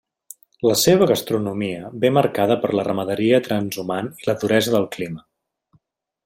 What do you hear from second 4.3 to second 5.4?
la duresa del clima.